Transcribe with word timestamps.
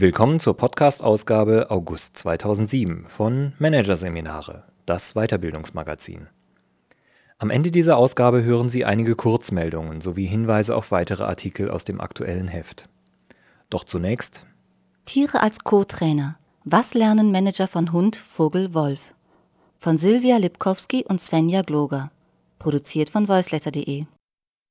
Willkommen 0.00 0.38
zur 0.38 0.56
Podcast-Ausgabe 0.56 1.72
August 1.72 2.18
2007 2.18 3.06
von 3.08 3.54
Managerseminare, 3.58 4.62
das 4.86 5.14
Weiterbildungsmagazin. 5.14 6.28
Am 7.38 7.50
Ende 7.50 7.72
dieser 7.72 7.96
Ausgabe 7.96 8.44
hören 8.44 8.68
Sie 8.68 8.84
einige 8.84 9.16
Kurzmeldungen 9.16 10.00
sowie 10.00 10.26
Hinweise 10.26 10.76
auf 10.76 10.92
weitere 10.92 11.24
Artikel 11.24 11.68
aus 11.68 11.82
dem 11.82 12.00
aktuellen 12.00 12.46
Heft. 12.46 12.88
Doch 13.70 13.82
zunächst 13.82 14.46
Tiere 15.04 15.40
als 15.40 15.64
Co-Trainer. 15.64 16.38
Was 16.62 16.94
lernen 16.94 17.32
Manager 17.32 17.66
von 17.66 17.90
Hund, 17.90 18.14
Vogel, 18.14 18.74
Wolf? 18.74 19.14
Von 19.80 19.98
Silvia 19.98 20.36
Lipkowski 20.36 21.06
und 21.08 21.20
Svenja 21.20 21.62
Gloger. 21.62 22.12
Produziert 22.60 23.10
von 23.10 23.26
voiceletter.de. 23.26 24.04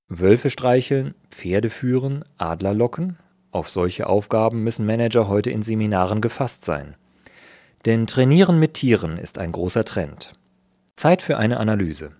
Wölfe 0.08 0.50
streicheln, 0.50 1.16
Pferde 1.32 1.70
führen, 1.70 2.24
Adler 2.38 2.74
locken, 2.74 3.18
auf 3.52 3.70
solche 3.70 4.08
Aufgaben 4.08 4.64
müssen 4.64 4.86
Manager 4.86 5.28
heute 5.28 5.50
in 5.50 5.62
Seminaren 5.62 6.22
gefasst 6.22 6.66
sein. 6.66 6.96
Denn 7.86 8.08
Trainieren 8.08 8.60
mit 8.60 8.74
Tieren 8.74 9.18
ist 9.18 9.38
ein 9.38 9.52
großer 9.52 9.86
Trend. 9.86 10.34
Zeit 10.96 11.22
für 11.22 11.38
eine 11.38 11.58
Analyse. 11.58 12.12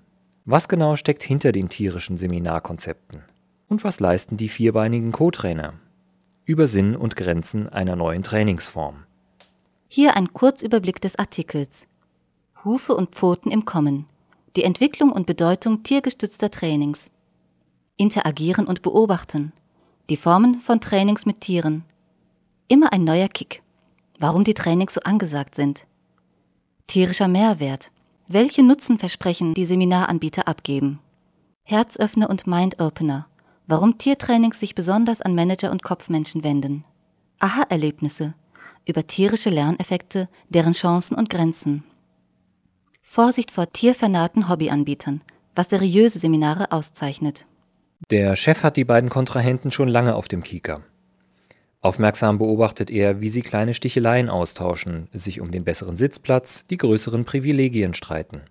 Was 0.46 0.70
genau 0.70 0.96
steckt 0.96 1.24
hinter 1.24 1.52
den 1.52 1.68
tierischen 1.68 2.16
Seminarkonzepten? 2.16 3.24
Und 3.68 3.84
was 3.84 4.00
leisten 4.00 4.38
die 4.38 4.50
vierbeinigen 4.50 5.12
Co-Trainer? 5.12 5.74
Über 6.46 6.68
Sinn 6.68 6.96
und 6.96 7.18
Grenzen 7.18 7.68
einer 7.68 7.98
neuen 7.98 8.24
Trainingsform. 8.24 9.04
Hier 9.90 10.16
ein 10.16 10.32
Kurzüberblick 10.32 11.02
des 11.02 11.18
Artikels. 11.18 11.88
Hufe 12.64 12.96
und 12.96 13.16
Pfoten 13.16 13.52
im 13.52 13.66
Kommen. 13.66 14.06
Die 14.56 14.64
Entwicklung 14.64 15.12
und 15.12 15.26
Bedeutung 15.26 15.84
tiergestützter 15.84 16.50
Trainings. 16.50 17.12
Interagieren 17.98 18.68
und 18.68 18.82
beobachten. 18.82 19.52
Die 20.10 20.16
Formen 20.16 20.62
von 20.62 20.80
Trainings 20.80 21.26
mit 21.26 21.42
Tieren. 21.42 21.84
Immer 22.70 22.94
ein 22.94 23.04
neuer 23.04 23.28
Kick. 23.28 23.62
Warum 24.20 24.46
die 24.46 24.54
Trainings 24.54 24.94
so 24.94 25.02
angesagt 25.02 25.54
sind. 25.54 25.86
Tierischer 26.88 27.28
Mehrwert. 27.28 27.92
Welche 28.30 28.64
Nutzenversprechen 28.64 29.54
die 29.54 29.66
Seminaranbieter 29.66 30.48
abgeben. 30.48 31.00
Herzöffner 31.64 32.30
und 32.30 32.48
Mindopener. 32.48 33.28
Warum 33.66 33.98
Tiertrainings 33.98 34.62
sich 34.62 34.76
besonders 34.76 35.22
an 35.22 35.36
Manager 35.36 35.72
und 35.72 35.84
Kopfmenschen 35.84 36.42
wenden. 36.42 36.86
Aha-Erlebnisse. 37.40 38.34
Über 38.86 39.06
tierische 39.08 39.50
Lerneffekte, 39.50 40.30
deren 40.48 40.72
Chancen 40.72 41.18
und 41.18 41.30
Grenzen. 41.30 41.84
Vorsicht 43.02 43.52
vor 43.52 43.74
tiervernahrten 43.74 44.48
Hobbyanbietern, 44.48 45.20
was 45.54 45.70
seriöse 45.70 46.20
Seminare 46.20 46.72
auszeichnet. 46.72 47.46
Der 48.12 48.36
Chef 48.36 48.64
hat 48.64 48.78
die 48.78 48.86
beiden 48.86 49.10
Kontrahenten 49.10 49.72
schon 49.72 49.90
lange 49.90 50.16
auf 50.16 50.28
dem 50.28 50.44
Kieker. 50.44 50.84
Aufmerksam 51.82 52.38
beobachtet 52.38 52.90
er, 52.92 53.22
wie 53.22 53.30
sie 53.30 53.42
kleine 53.42 53.74
Sticheleien 53.74 54.30
austauschen, 54.30 55.10
sich 55.12 55.42
um 55.42 55.52
den 55.52 55.64
besseren 55.64 55.98
Sitzplatz, 55.98 56.66
die 56.66 56.78
größeren 56.78 57.26
Privilegien 57.26 57.94
streiten. 57.94 58.42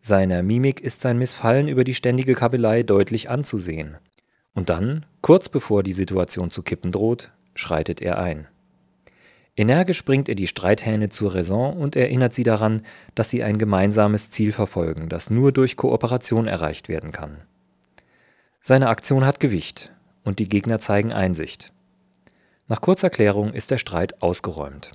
Seiner 0.00 0.42
Mimik 0.42 0.80
ist 0.80 1.02
sein 1.02 1.18
Missfallen 1.18 1.68
über 1.68 1.84
die 1.84 1.94
ständige 1.94 2.34
Kabelei 2.34 2.82
deutlich 2.82 3.30
anzusehen. 3.30 3.98
Und 4.54 4.68
dann, 4.70 5.06
kurz 5.20 5.48
bevor 5.48 5.82
die 5.82 5.92
Situation 5.92 6.50
zu 6.50 6.62
kippen 6.62 6.90
droht, 6.90 7.30
schreitet 7.54 8.00
er 8.00 8.18
ein. 8.18 8.48
Energisch 9.54 10.04
bringt 10.04 10.28
er 10.28 10.34
die 10.34 10.48
Streithähne 10.48 11.10
zur 11.10 11.34
Raison 11.34 11.76
und 11.76 11.94
erinnert 11.94 12.32
sie 12.32 12.42
daran, 12.42 12.82
dass 13.14 13.30
sie 13.30 13.44
ein 13.44 13.58
gemeinsames 13.58 14.30
Ziel 14.30 14.50
verfolgen, 14.50 15.08
das 15.08 15.30
nur 15.30 15.52
durch 15.52 15.76
Kooperation 15.76 16.48
erreicht 16.48 16.88
werden 16.88 17.12
kann. 17.12 17.42
Seine 18.66 18.88
Aktion 18.88 19.26
hat 19.26 19.40
Gewicht 19.40 19.92
und 20.22 20.38
die 20.38 20.48
Gegner 20.48 20.78
zeigen 20.78 21.12
Einsicht. 21.12 21.74
Nach 22.66 22.80
Kurzerklärung 22.80 23.52
ist 23.52 23.70
der 23.70 23.76
Streit 23.76 24.22
ausgeräumt. 24.22 24.92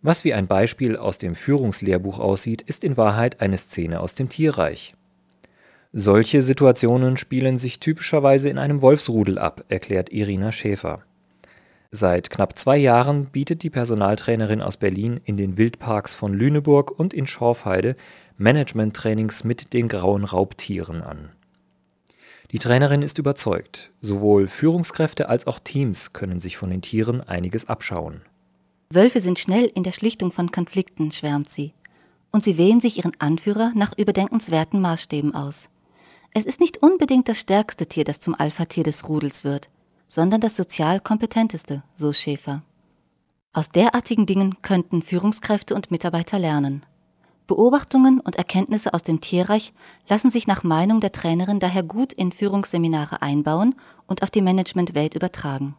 Was 0.00 0.24
wie 0.24 0.32
ein 0.32 0.46
Beispiel 0.46 0.96
aus 0.96 1.18
dem 1.18 1.34
Führungslehrbuch 1.34 2.18
aussieht, 2.18 2.62
ist 2.62 2.84
in 2.84 2.96
Wahrheit 2.96 3.42
eine 3.42 3.58
Szene 3.58 4.00
aus 4.00 4.14
dem 4.14 4.30
Tierreich. 4.30 4.94
Solche 5.92 6.42
Situationen 6.42 7.18
spielen 7.18 7.58
sich 7.58 7.80
typischerweise 7.80 8.48
in 8.48 8.56
einem 8.56 8.80
Wolfsrudel 8.80 9.38
ab, 9.38 9.66
erklärt 9.68 10.10
Irina 10.10 10.50
Schäfer. 10.50 11.02
Seit 11.90 12.30
knapp 12.30 12.56
zwei 12.56 12.78
Jahren 12.78 13.26
bietet 13.26 13.62
die 13.62 13.68
Personaltrainerin 13.68 14.62
aus 14.62 14.78
Berlin 14.78 15.20
in 15.22 15.36
den 15.36 15.58
Wildparks 15.58 16.14
von 16.14 16.32
Lüneburg 16.32 16.98
und 16.98 17.12
in 17.12 17.26
Schorfheide 17.26 17.94
Managementtrainings 18.38 19.44
mit 19.44 19.74
den 19.74 19.88
grauen 19.88 20.24
Raubtieren 20.24 21.02
an. 21.02 21.28
Die 22.50 22.58
Trainerin 22.58 23.02
ist 23.02 23.18
überzeugt, 23.18 23.90
sowohl 24.00 24.48
Führungskräfte 24.48 25.28
als 25.28 25.46
auch 25.46 25.58
Teams 25.58 26.14
können 26.14 26.40
sich 26.40 26.56
von 26.56 26.70
den 26.70 26.80
Tieren 26.80 27.20
einiges 27.20 27.68
abschauen. 27.68 28.22
Wölfe 28.90 29.20
sind 29.20 29.38
schnell 29.38 29.70
in 29.74 29.82
der 29.82 29.92
Schlichtung 29.92 30.32
von 30.32 30.50
Konflikten, 30.50 31.10
schwärmt 31.10 31.50
sie. 31.50 31.74
Und 32.30 32.44
sie 32.44 32.56
wählen 32.56 32.80
sich 32.80 32.98
ihren 32.98 33.12
Anführer 33.18 33.72
nach 33.74 33.92
überdenkenswerten 33.96 34.80
Maßstäben 34.80 35.34
aus. 35.34 35.68
Es 36.32 36.46
ist 36.46 36.60
nicht 36.60 36.82
unbedingt 36.82 37.28
das 37.28 37.38
stärkste 37.40 37.86
Tier, 37.86 38.04
das 38.04 38.20
zum 38.20 38.34
Alpha-Tier 38.34 38.84
des 38.84 39.08
Rudels 39.08 39.44
wird, 39.44 39.68
sondern 40.06 40.40
das 40.40 40.56
sozial 40.56 41.00
kompetenteste, 41.00 41.82
so 41.94 42.12
Schäfer. 42.14 42.62
Aus 43.52 43.68
derartigen 43.68 44.24
Dingen 44.24 44.62
könnten 44.62 45.02
Führungskräfte 45.02 45.74
und 45.74 45.90
Mitarbeiter 45.90 46.38
lernen. 46.38 46.84
Beobachtungen 47.48 48.20
und 48.20 48.36
Erkenntnisse 48.36 48.94
aus 48.94 49.02
dem 49.02 49.20
Tierreich 49.20 49.72
lassen 50.06 50.30
sich 50.30 50.46
nach 50.46 50.62
Meinung 50.62 51.00
der 51.00 51.12
Trainerin 51.12 51.58
daher 51.58 51.82
gut 51.82 52.12
in 52.12 52.30
Führungsseminare 52.30 53.22
einbauen 53.22 53.74
und 54.06 54.22
auf 54.22 54.30
die 54.30 54.42
Managementwelt 54.42 55.16
übertragen. 55.16 55.74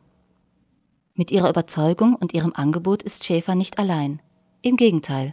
Mit 1.13 1.31
ihrer 1.31 1.50
Überzeugung 1.50 2.16
und 2.16 2.34
ihrem 2.34 2.53
Angebot 2.56 3.03
ist 3.03 3.24
Schäfer 3.24 3.53
nicht 3.53 3.78
allein. 3.78 4.19
Im 4.63 4.78
Gegenteil, 4.78 5.31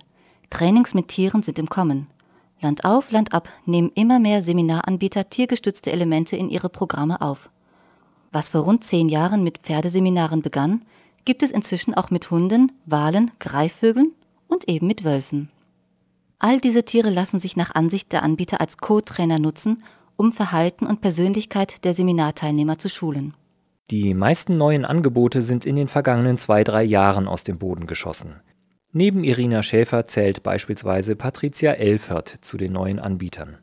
Trainings 0.50 0.94
mit 0.94 1.08
Tieren 1.08 1.42
sind 1.42 1.58
im 1.58 1.70
Kommen. 1.70 2.06
Land 2.60 2.84
auf, 2.84 3.10
Land 3.10 3.32
ab 3.32 3.48
nehmen 3.64 3.90
immer 3.94 4.18
mehr 4.18 4.42
Seminaranbieter 4.42 5.30
tiergestützte 5.30 5.90
Elemente 5.90 6.36
in 6.36 6.50
ihre 6.50 6.68
Programme 6.68 7.22
auf. 7.22 7.50
Was 8.30 8.50
vor 8.50 8.60
rund 8.62 8.84
zehn 8.84 9.08
Jahren 9.08 9.42
mit 9.42 9.58
Pferdeseminaren 9.58 10.42
begann, 10.42 10.84
gibt 11.24 11.42
es 11.42 11.50
inzwischen 11.50 11.94
auch 11.94 12.10
mit 12.10 12.30
Hunden, 12.30 12.72
Walen, 12.84 13.30
Greifvögeln 13.38 14.12
und 14.48 14.68
eben 14.68 14.86
mit 14.86 15.02
Wölfen. 15.02 15.50
All 16.38 16.60
diese 16.60 16.84
Tiere 16.84 17.10
lassen 17.10 17.40
sich 17.40 17.56
nach 17.56 17.74
Ansicht 17.74 18.12
der 18.12 18.22
Anbieter 18.22 18.60
als 18.60 18.76
Co-Trainer 18.76 19.38
nutzen, 19.38 19.82
um 20.16 20.32
Verhalten 20.32 20.86
und 20.86 21.00
Persönlichkeit 21.00 21.84
der 21.84 21.94
Seminarteilnehmer 21.94 22.78
zu 22.78 22.88
schulen. 22.88 23.34
Die 23.90 24.14
meisten 24.14 24.56
neuen 24.56 24.84
Angebote 24.84 25.42
sind 25.42 25.64
in 25.64 25.76
den 25.76 25.88
vergangenen 25.88 26.38
zwei, 26.38 26.64
drei 26.64 26.82
Jahren 26.82 27.28
aus 27.28 27.44
dem 27.44 27.58
Boden 27.58 27.86
geschossen. 27.86 28.40
Neben 28.92 29.24
Irina 29.24 29.62
Schäfer 29.62 30.06
zählt 30.06 30.42
beispielsweise 30.42 31.16
Patricia 31.16 31.72
Elfert 31.72 32.38
zu 32.40 32.56
den 32.56 32.72
neuen 32.72 32.98
Anbietern. 32.98 33.58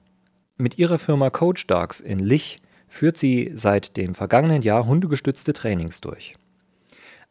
Mit 0.57 0.77
ihrer 0.77 0.99
Firma 0.99 1.29
Coach 1.29 1.67
Dogs 1.67 1.99
in 1.99 2.19
Lich 2.19 2.61
führt 2.87 3.17
sie 3.17 3.51
seit 3.53 3.97
dem 3.97 4.15
vergangenen 4.15 4.61
Jahr 4.61 4.85
hundegestützte 4.85 5.53
Trainings 5.53 6.01
durch. 6.01 6.35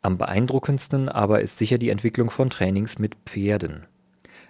Am 0.03 0.19
beeindruckendsten 0.19 1.09
aber 1.09 1.41
ist 1.41 1.59
sicher 1.59 1.79
die 1.79 1.91
Entwicklung 1.91 2.31
von 2.31 2.51
Trainings 2.51 2.99
mit 2.99 3.15
Pferden 3.25 3.87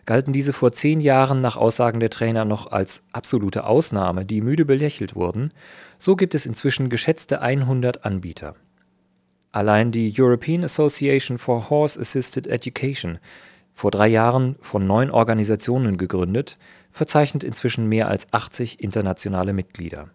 galten 0.07 0.33
diese 0.33 0.53
vor 0.53 0.73
zehn 0.73 1.01
Jahren 1.01 1.41
nach 1.41 1.57
Aussagen 1.57 2.01
der 2.01 2.11
Trainer 2.11 2.45
noch 2.45 2.71
als 2.71 3.03
absolute 3.13 3.65
Ausnahme, 3.65 4.25
die 4.25 4.41
müde 4.41 4.65
belächelt 4.65 5.15
wurden, 5.15 5.53
so 5.99 6.17
gibt 6.17 6.35
es 6.35 6.47
inzwischen 6.47 6.91
geschätzte 6.91 7.41
100 7.41 8.05
Anbieter. 8.05 8.57
Allein 9.53 9.93
die 9.93 10.13
European 10.17 10.65
Association 10.65 11.39
for 11.39 11.69
Horse 11.71 12.01
Assisted 12.01 12.47
Education, 12.47 13.19
vor 13.75 13.91
drei 13.91 14.09
Jahren 14.09 14.57
von 14.61 14.87
neun 14.87 15.11
Organisationen 15.11 15.99
gegründet, 15.99 16.59
verzeichnet 16.91 17.45
inzwischen 17.45 17.89
mehr 17.89 18.09
als 18.09 18.27
80 18.33 18.83
internationale 18.83 19.53
Mitglieder. 19.53 20.11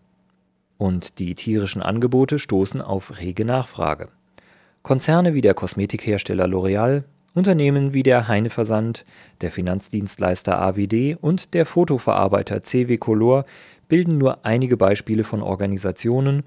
Und 0.78 1.20
die 1.20 1.34
tierischen 1.34 1.82
Angebote 1.82 2.40
stoßen 2.40 2.82
auf 2.82 3.20
rege 3.20 3.46
Nachfrage. 3.46 4.10
Konzerne 4.84 5.34
wie 5.34 5.42
der 5.42 5.56
Kosmetikhersteller 5.56 6.46
L'Oreal, 6.46 7.04
Unternehmen 7.38 7.94
wie 7.94 8.02
der 8.02 8.28
Heine-Versand, 8.28 9.06
der 9.42 9.52
Finanzdienstleister 9.52 10.60
AWD 10.60 11.18
und 11.22 11.54
der 11.54 11.68
Fotoverarbeiter 11.68 12.64
CW 12.64 12.98
Color 12.98 13.46
bilden 13.88 14.18
nur 14.18 14.44
einige 14.44 14.76
Beispiele 14.76 15.24
von 15.24 15.44
Organisationen, 15.44 16.44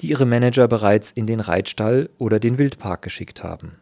die 0.00 0.08
ihre 0.10 0.26
Manager 0.26 0.68
bereits 0.68 1.10
in 1.10 1.26
den 1.26 1.40
Reitstall 1.40 2.10
oder 2.18 2.38
den 2.38 2.58
Wildpark 2.58 3.00
geschickt 3.00 3.42
haben. 3.42 3.72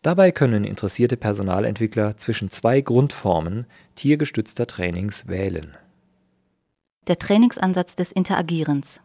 Dabei 0.00 0.30
können 0.30 0.64
interessierte 0.64 1.18
Personalentwickler 1.18 2.16
zwischen 2.16 2.50
zwei 2.50 2.80
Grundformen 2.80 3.66
tiergestützter 3.96 4.66
Trainings 4.66 5.28
wählen. 5.28 5.76
Der 7.06 7.18
Trainingsansatz 7.18 7.96
des 7.96 8.12
Interagierens 8.12 9.00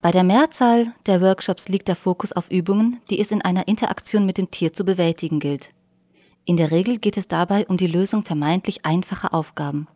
bei 0.00 0.12
der 0.12 0.22
Mehrzahl 0.22 0.92
der 1.06 1.20
Workshops 1.20 1.68
liegt 1.68 1.88
der 1.88 1.96
Fokus 1.96 2.32
auf 2.32 2.52
Übungen, 2.52 3.00
die 3.10 3.18
es 3.20 3.32
in 3.32 3.42
einer 3.42 3.66
Interaktion 3.66 4.26
mit 4.26 4.38
dem 4.38 4.48
Tier 4.50 4.72
zu 4.72 4.84
bewältigen 4.84 5.40
gilt. 5.40 5.72
In 6.44 6.56
der 6.56 6.70
Regel 6.70 6.98
geht 6.98 7.16
es 7.16 7.26
dabei 7.26 7.66
um 7.66 7.76
die 7.76 7.88
Lösung 7.88 8.22
vermeintlich 8.22 8.84
einfacher 8.84 9.34
Aufgaben. 9.34 9.88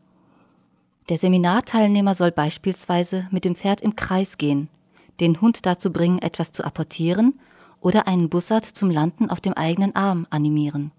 Der 1.08 1.18
Seminarteilnehmer 1.18 2.14
soll 2.14 2.32
beispielsweise 2.32 3.28
mit 3.30 3.44
dem 3.44 3.54
Pferd 3.54 3.80
im 3.80 3.94
Kreis 3.94 4.38
gehen, 4.38 4.68
den 5.20 5.40
Hund 5.40 5.66
dazu 5.66 5.92
bringen, 5.92 6.18
etwas 6.18 6.50
zu 6.50 6.64
apportieren 6.64 7.38
oder 7.80 8.08
einen 8.08 8.28
Bussard 8.28 8.64
zum 8.64 8.90
Landen 8.90 9.30
auf 9.30 9.40
dem 9.40 9.52
eigenen 9.52 9.94
Arm 9.94 10.26
animieren. 10.30 10.90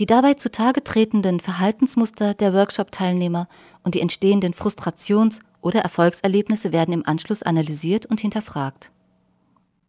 Die 0.00 0.06
dabei 0.06 0.34
zutage 0.34 0.82
tretenden 0.82 1.38
Verhaltensmuster 1.38 2.34
der 2.34 2.54
Workshop-Teilnehmer 2.54 3.48
und 3.84 3.94
die 3.94 4.00
entstehenden 4.00 4.52
Frustrations- 4.52 5.40
oder 5.60 5.80
Erfolgserlebnisse 5.80 6.72
werden 6.72 6.94
im 6.94 7.06
Anschluss 7.06 7.42
analysiert 7.42 8.06
und 8.06 8.20
hinterfragt. 8.20 8.90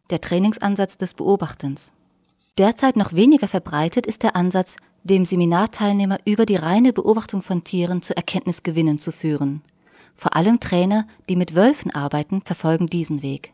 Der 0.09 0.21
Trainingsansatz 0.21 0.97
des 0.97 1.13
Beobachtens. 1.13 1.91
Derzeit 2.57 2.97
noch 2.97 3.13
weniger 3.13 3.47
verbreitet 3.47 4.05
ist 4.05 4.23
der 4.23 4.35
Ansatz, 4.35 4.75
dem 5.03 5.25
Seminarteilnehmer 5.25 6.17
über 6.25 6.45
die 6.45 6.55
reine 6.55 6.93
Beobachtung 6.93 7.41
von 7.41 7.63
Tieren 7.63 8.01
zu 8.01 8.15
Erkenntnisgewinnen 8.15 8.99
zu 8.99 9.11
führen. 9.11 9.61
Vor 10.15 10.35
allem 10.35 10.59
Trainer, 10.59 11.07
die 11.29 11.35
mit 11.35 11.55
Wölfen 11.55 11.91
arbeiten, 11.91 12.41
verfolgen 12.41 12.87
diesen 12.87 13.21
Weg. 13.21 13.53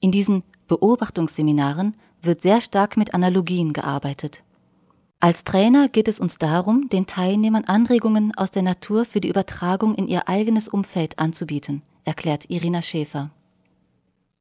In 0.00 0.10
diesen 0.10 0.42
Beobachtungsseminaren 0.66 1.96
wird 2.20 2.42
sehr 2.42 2.60
stark 2.60 2.96
mit 2.96 3.14
Analogien 3.14 3.72
gearbeitet. 3.72 4.42
Als 5.20 5.44
Trainer 5.44 5.88
geht 5.88 6.08
es 6.08 6.20
uns 6.20 6.38
darum, 6.38 6.88
den 6.90 7.06
Teilnehmern 7.06 7.64
Anregungen 7.64 8.34
aus 8.34 8.50
der 8.50 8.62
Natur 8.62 9.04
für 9.04 9.20
die 9.20 9.28
Übertragung 9.28 9.94
in 9.94 10.06
ihr 10.06 10.28
eigenes 10.28 10.68
Umfeld 10.68 11.18
anzubieten, 11.18 11.82
erklärt 12.04 12.50
Irina 12.50 12.82
Schäfer. 12.82 13.30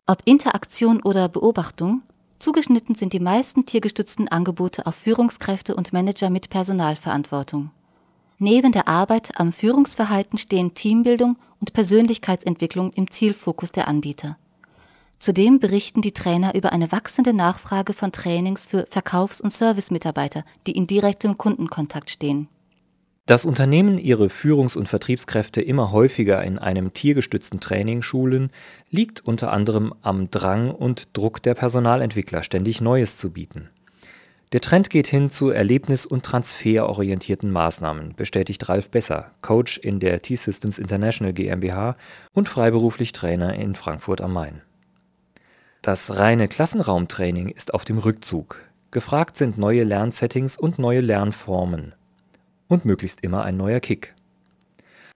Ob 0.06 0.22
Interaktion 0.26 1.02
oder 1.02 1.30
Beobachtung, 1.30 2.02
zugeschnitten 2.40 2.96
sind 2.96 3.14
die 3.14 3.22
meisten 3.22 3.66
tiergestützten 3.66 4.28
Angebote 4.28 4.86
auf 4.86 4.96
Führungskräfte 4.96 5.76
und 5.76 5.94
Manager 5.94 6.30
mit 6.30 6.50
Personalverantwortung. 6.50 7.72
Neben 8.38 8.74
der 8.74 8.90
Arbeit 8.90 9.40
am 9.40 9.54
Führungsverhalten 9.54 10.38
stehen 10.38 10.74
Teambildung 10.74 11.38
und 11.62 11.72
Persönlichkeitsentwicklung 11.72 12.92
im 12.92 13.10
Zielfokus 13.10 13.72
der 13.72 13.88
Anbieter. 13.88 14.38
Zudem 15.24 15.60
berichten 15.60 16.02
die 16.02 16.12
Trainer 16.12 16.54
über 16.54 16.74
eine 16.74 16.92
wachsende 16.92 17.32
Nachfrage 17.32 17.94
von 17.94 18.12
Trainings 18.12 18.66
für 18.66 18.86
Verkaufs- 18.90 19.40
und 19.40 19.54
Servicemitarbeiter, 19.54 20.44
die 20.68 20.74
in 20.74 20.86
direktem 20.86 21.38
Kundenkontakt 21.38 22.10
stehen. 22.10 22.50
Dass 23.26 23.46
Unternehmen 23.46 24.00
ihre 24.00 24.28
Führungs- 24.28 24.76
und 24.76 24.90
Vertriebskräfte 24.90 25.62
immer 25.62 25.94
häufiger 25.94 26.44
in 26.44 26.60
einem 26.60 26.92
tiergestützten 26.92 27.62
Training 27.62 28.02
schulen, 28.02 28.52
liegt 28.90 29.22
unter 29.22 29.54
anderem 29.54 29.94
am 30.02 30.30
Drang 30.30 30.72
und 30.72 31.16
Druck 31.16 31.42
der 31.42 31.54
Personalentwickler, 31.54 32.44
ständig 32.44 32.82
Neues 32.82 33.16
zu 33.16 33.32
bieten. 33.32 33.70
Der 34.52 34.60
Trend 34.60 34.90
geht 34.90 35.08
hin 35.08 35.30
zu 35.30 35.52
erlebnis- 35.52 36.06
und 36.06 36.26
transferorientierten 36.26 37.50
Maßnahmen, 37.50 38.14
bestätigt 38.18 38.68
Ralf 38.68 38.90
Besser, 38.90 39.32
Coach 39.42 39.78
in 39.78 40.02
der 40.02 40.22
T-Systems 40.22 40.80
International 40.80 41.32
GmbH 41.32 41.96
und 42.34 42.50
freiberuflich 42.50 43.14
Trainer 43.14 43.54
in 43.54 43.76
Frankfurt 43.76 44.20
am 44.20 44.34
Main. 44.34 44.62
Das 45.84 46.16
reine 46.16 46.48
Klassenraumtraining 46.48 47.50
ist 47.50 47.74
auf 47.74 47.84
dem 47.84 47.98
Rückzug. 47.98 48.62
Gefragt 48.92 49.36
sind 49.36 49.58
neue 49.58 49.84
Lernsettings 49.84 50.58
und 50.58 50.80
neue 50.80 51.02
Lernformen. 51.02 51.94
Und 52.70 52.86
möglichst 52.86 53.20
immer 53.20 53.44
ein 53.44 53.58
neuer 53.58 53.82
Kick. 53.82 54.16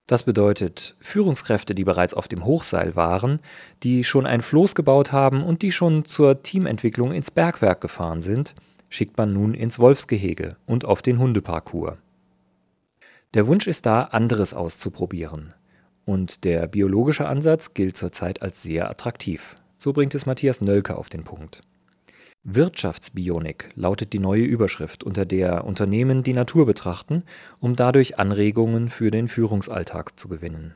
Das 0.08 0.24
bedeutet, 0.24 0.98
Führungskräfte, 1.00 1.74
die 1.74 1.86
bereits 1.86 2.14
auf 2.14 2.28
dem 2.28 2.44
Hochseil 2.44 2.98
waren, 2.98 3.40
die 3.82 4.04
schon 4.04 4.26
ein 4.26 4.42
Floß 4.42 4.76
gebaut 4.76 5.14
haben 5.14 5.42
und 5.42 5.62
die 5.62 5.72
schon 5.72 6.04
zur 6.04 6.44
Teamentwicklung 6.44 7.14
ins 7.14 7.32
Bergwerk 7.32 7.80
gefahren 7.80 8.20
sind, 8.20 8.54
schickt 8.90 9.18
man 9.18 9.32
nun 9.32 9.54
ins 9.54 9.80
Wolfsgehege 9.80 10.58
und 10.66 10.84
auf 10.84 11.02
den 11.02 11.18
Hundeparcours. 11.18 11.96
Der 13.36 13.48
Wunsch 13.48 13.68
ist 13.68 13.86
da, 13.86 14.02
anderes 14.02 14.54
auszuprobieren. 14.54 15.54
Und 16.04 16.44
der 16.44 16.68
biologische 16.68 17.26
Ansatz 17.26 17.74
gilt 17.74 17.96
zurzeit 17.96 18.42
als 18.42 18.64
sehr 18.64 18.90
attraktiv. 18.90 19.56
So 19.78 19.94
bringt 19.94 20.16
es 20.16 20.26
Matthias 20.26 20.60
Nölke 20.60 20.98
auf 20.98 21.10
den 21.10 21.24
Punkt. 21.24 21.62
Wirtschaftsbionik 22.44 23.70
lautet 23.76 24.14
die 24.14 24.20
neue 24.20 24.44
Überschrift, 24.44 25.04
unter 25.04 25.26
der 25.26 25.66
Unternehmen 25.66 26.24
die 26.24 26.34
Natur 26.34 26.66
betrachten, 26.66 27.24
um 27.60 27.76
dadurch 27.76 28.20
Anregungen 28.20 28.90
für 28.90 29.12
den 29.12 29.28
Führungsalltag 29.28 30.18
zu 30.18 30.30
gewinnen. 30.30 30.76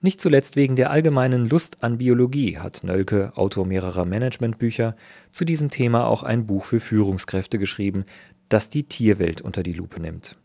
Nicht 0.00 0.20
zuletzt 0.20 0.56
wegen 0.56 0.76
der 0.76 0.90
allgemeinen 0.90 1.48
Lust 1.48 1.82
an 1.82 1.98
Biologie 1.98 2.58
hat 2.58 2.82
Nölke, 2.82 3.32
Autor 3.36 3.64
mehrerer 3.66 4.04
Managementbücher, 4.04 4.96
zu 5.30 5.44
diesem 5.44 5.70
Thema 5.70 6.06
auch 6.06 6.22
ein 6.22 6.46
Buch 6.46 6.64
für 6.64 6.80
Führungskräfte 6.80 7.58
geschrieben, 7.58 8.04
das 8.48 8.68
die 8.68 8.84
Tierwelt 8.84 9.40
unter 9.40 9.62
die 9.62 9.72
Lupe 9.72 10.00
nimmt. 10.00 10.36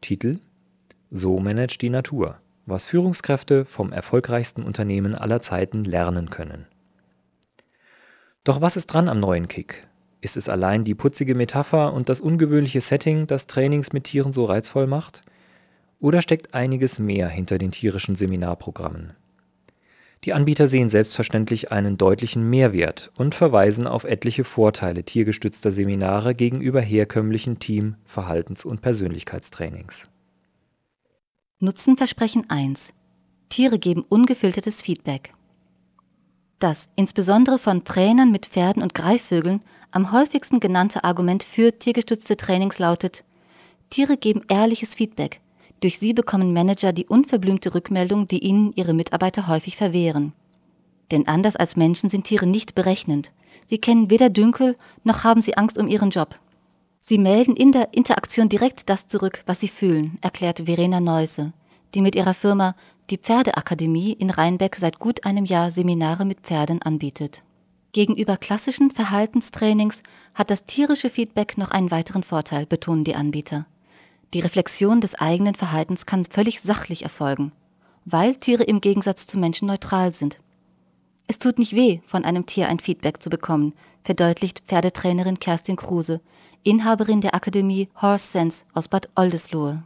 Titel 0.00 0.38
So 1.10 1.40
managt 1.40 1.82
die 1.82 1.90
Natur, 1.90 2.38
was 2.66 2.86
Führungskräfte 2.86 3.64
vom 3.64 3.92
erfolgreichsten 3.92 4.62
Unternehmen 4.62 5.14
aller 5.14 5.40
Zeiten 5.40 5.82
lernen 5.82 6.30
können. 6.30 6.66
Doch 8.44 8.60
was 8.60 8.76
ist 8.76 8.86
dran 8.86 9.08
am 9.08 9.20
neuen 9.20 9.48
Kick? 9.48 9.86
Ist 10.22 10.36
es 10.36 10.48
allein 10.48 10.84
die 10.84 10.94
putzige 10.94 11.34
Metapher 11.34 11.92
und 11.92 12.08
das 12.08 12.20
ungewöhnliche 12.20 12.80
Setting, 12.80 13.26
das 13.26 13.46
Trainings 13.46 13.92
mit 13.92 14.04
Tieren 14.04 14.32
so 14.32 14.44
reizvoll 14.44 14.86
macht? 14.86 15.22
Oder 15.98 16.22
steckt 16.22 16.54
einiges 16.54 16.98
mehr 16.98 17.28
hinter 17.28 17.58
den 17.58 17.70
tierischen 17.70 18.14
Seminarprogrammen? 18.14 19.12
Die 20.24 20.34
Anbieter 20.34 20.68
sehen 20.68 20.90
selbstverständlich 20.90 21.72
einen 21.72 21.96
deutlichen 21.96 22.48
Mehrwert 22.48 23.10
und 23.16 23.34
verweisen 23.34 23.86
auf 23.86 24.04
etliche 24.04 24.44
Vorteile 24.44 25.02
tiergestützter 25.04 25.72
Seminare 25.72 26.34
gegenüber 26.34 26.80
herkömmlichen 26.80 27.58
Team-, 27.58 27.96
Verhaltens- 28.04 28.66
und 28.66 28.82
Persönlichkeitstrainings. 28.82 30.10
Nutzenversprechen 31.58 32.48
1. 32.48 32.92
Tiere 33.48 33.78
geben 33.78 34.04
ungefiltertes 34.08 34.82
Feedback. 34.82 35.32
Das 36.60 36.90
insbesondere 36.94 37.58
von 37.58 37.84
Trainern 37.84 38.30
mit 38.30 38.44
Pferden 38.44 38.82
und 38.82 38.94
Greifvögeln 38.94 39.62
am 39.92 40.12
häufigsten 40.12 40.60
genannte 40.60 41.04
Argument 41.04 41.42
für 41.42 41.78
tiergestützte 41.78 42.36
Trainings 42.36 42.78
lautet, 42.78 43.24
Tiere 43.88 44.18
geben 44.18 44.42
ehrliches 44.46 44.94
Feedback. 44.94 45.40
Durch 45.80 45.98
sie 45.98 46.12
bekommen 46.12 46.52
Manager 46.52 46.92
die 46.92 47.06
unverblümte 47.06 47.74
Rückmeldung, 47.74 48.28
die 48.28 48.44
ihnen 48.44 48.72
ihre 48.76 48.92
Mitarbeiter 48.92 49.48
häufig 49.48 49.78
verwehren. 49.78 50.34
Denn 51.10 51.26
anders 51.26 51.56
als 51.56 51.76
Menschen 51.76 52.10
sind 52.10 52.24
Tiere 52.24 52.46
nicht 52.46 52.74
berechnend. 52.74 53.32
Sie 53.64 53.78
kennen 53.78 54.10
weder 54.10 54.28
Dünkel 54.28 54.76
noch 55.02 55.24
haben 55.24 55.40
sie 55.40 55.56
Angst 55.56 55.78
um 55.78 55.88
ihren 55.88 56.10
Job. 56.10 56.38
Sie 56.98 57.16
melden 57.16 57.56
in 57.56 57.72
der 57.72 57.94
Interaktion 57.94 58.50
direkt 58.50 58.90
das 58.90 59.06
zurück, 59.06 59.42
was 59.46 59.60
sie 59.60 59.68
fühlen, 59.68 60.18
erklärt 60.20 60.66
Verena 60.66 61.00
Neuse, 61.00 61.54
die 61.94 62.02
mit 62.02 62.14
ihrer 62.14 62.34
Firma 62.34 62.76
die 63.10 63.18
Pferdeakademie 63.18 64.12
in 64.12 64.30
Rheinbeck 64.30 64.76
seit 64.76 64.98
gut 64.98 65.24
einem 65.24 65.44
Jahr 65.44 65.70
Seminare 65.70 66.24
mit 66.24 66.40
Pferden 66.40 66.80
anbietet. 66.82 67.42
Gegenüber 67.92 68.36
klassischen 68.36 68.90
Verhaltenstrainings 68.90 70.02
hat 70.34 70.50
das 70.50 70.64
tierische 70.64 71.10
Feedback 71.10 71.58
noch 71.58 71.72
einen 71.72 71.90
weiteren 71.90 72.22
Vorteil, 72.22 72.66
betonen 72.66 73.02
die 73.02 73.16
Anbieter. 73.16 73.66
Die 74.32 74.40
Reflexion 74.40 75.00
des 75.00 75.16
eigenen 75.16 75.56
Verhaltens 75.56 76.06
kann 76.06 76.24
völlig 76.24 76.60
sachlich 76.60 77.02
erfolgen, 77.02 77.50
weil 78.04 78.36
Tiere 78.36 78.62
im 78.62 78.80
Gegensatz 78.80 79.26
zu 79.26 79.38
Menschen 79.38 79.66
neutral 79.66 80.14
sind. 80.14 80.38
Es 81.26 81.40
tut 81.40 81.58
nicht 81.58 81.74
weh, 81.74 82.00
von 82.04 82.24
einem 82.24 82.46
Tier 82.46 82.68
ein 82.68 82.78
Feedback 82.78 83.20
zu 83.20 83.28
bekommen, 83.28 83.74
verdeutlicht 84.04 84.62
Pferdetrainerin 84.66 85.40
Kerstin 85.40 85.76
Kruse, 85.76 86.20
Inhaberin 86.62 87.20
der 87.20 87.34
Akademie 87.34 87.88
Horse 88.00 88.28
Sense 88.28 88.64
aus 88.72 88.86
Bad 88.86 89.08
Oldesloe. 89.16 89.82